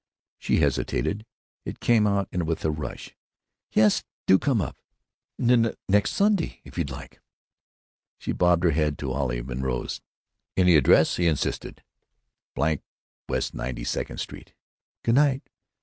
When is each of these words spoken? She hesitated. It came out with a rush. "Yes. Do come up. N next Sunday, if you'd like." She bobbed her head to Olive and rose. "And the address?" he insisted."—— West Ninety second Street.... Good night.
She 0.39 0.57
hesitated. 0.61 1.27
It 1.63 1.79
came 1.79 2.07
out 2.07 2.27
with 2.33 2.65
a 2.65 2.71
rush. 2.71 3.15
"Yes. 3.71 4.03
Do 4.25 4.39
come 4.39 4.59
up. 4.59 4.75
N 5.39 5.75
next 5.87 6.13
Sunday, 6.13 6.59
if 6.63 6.75
you'd 6.75 6.89
like." 6.89 7.21
She 8.17 8.31
bobbed 8.31 8.63
her 8.63 8.71
head 8.71 8.97
to 8.97 9.11
Olive 9.11 9.51
and 9.51 9.61
rose. 9.63 10.01
"And 10.57 10.67
the 10.67 10.75
address?" 10.75 11.17
he 11.17 11.27
insisted."—— 11.27 11.83
West 13.29 13.53
Ninety 13.53 13.83
second 13.83 14.17
Street.... 14.17 14.55
Good 15.03 15.13
night. 15.13 15.43